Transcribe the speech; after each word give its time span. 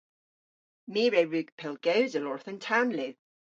My 0.93 1.03
re 1.13 1.23
wrug 1.29 1.47
pellgewsel 1.59 2.25
orth 2.31 2.47
an 2.51 2.59
tanlu. 2.65 3.09